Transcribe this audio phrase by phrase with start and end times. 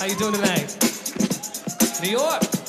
[0.00, 0.78] How you doing tonight?
[2.00, 2.59] New York.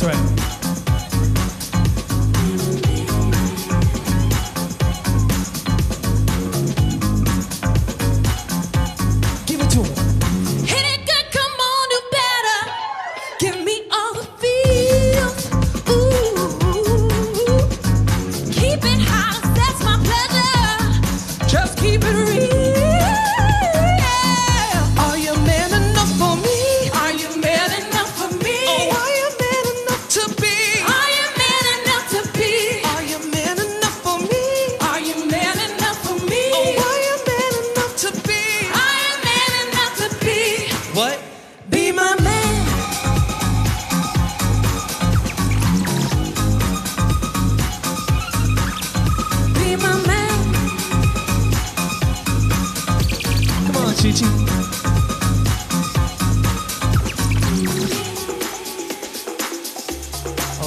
[0.00, 0.57] That's right.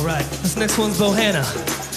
[0.02, 1.91] All right, this next one's Bohanna.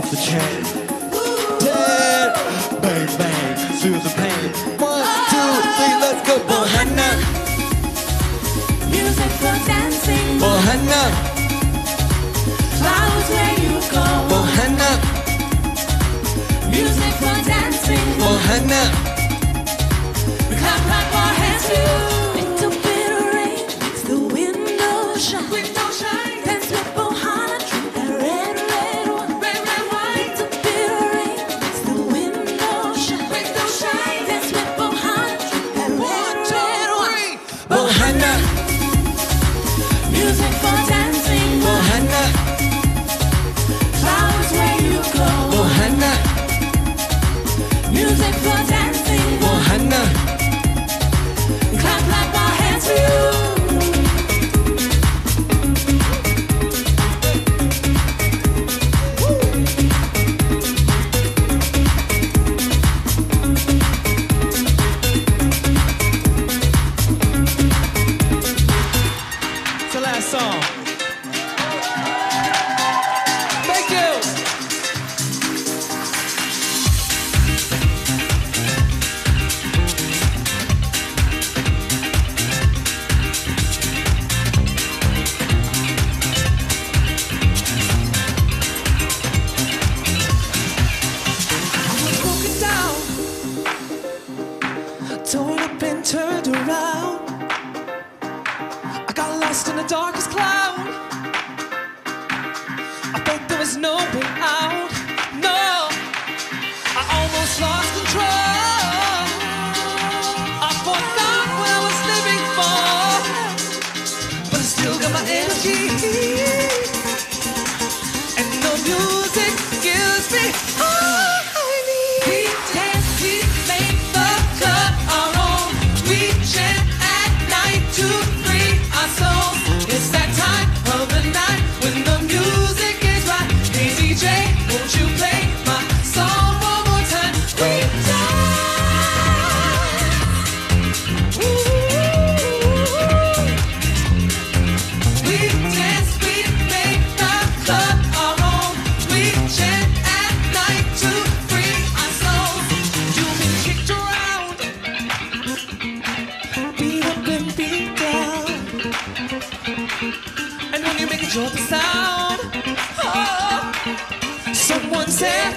[0.00, 0.62] off the chain.
[1.60, 2.32] Dead.
[2.80, 4.79] Bang, bang, feel the pain.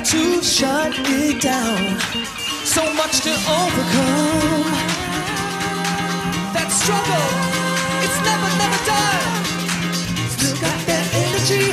[0.03, 1.99] To shut it down.
[2.65, 4.67] So much to overcome.
[6.53, 7.29] That struggle,
[8.03, 9.25] it's never, never done.
[10.29, 11.65] Still got that energy.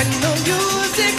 [0.00, 1.14] And the music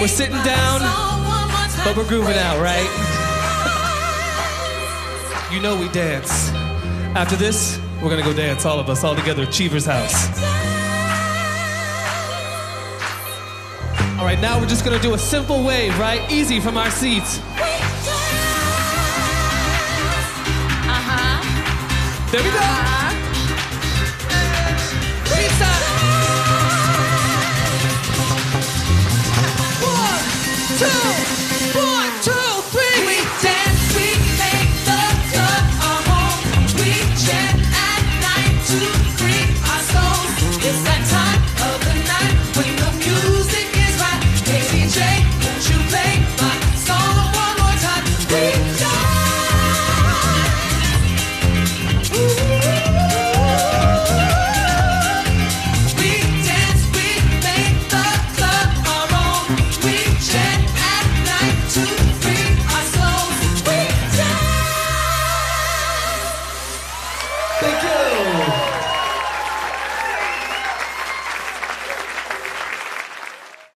[0.00, 0.82] We're sitting down,
[1.84, 2.86] but we're grooving out, right?
[5.52, 6.50] You know we dance.
[7.18, 10.28] After this, we're gonna go dance, all of us, all together at Cheever's house.
[14.16, 16.22] All right, now we're just gonna do a simple wave, right?
[16.30, 17.38] Easy from our seats.
[17.38, 17.42] Uh
[20.86, 22.30] huh.
[22.30, 22.58] There we go.
[22.58, 22.98] Uh-huh.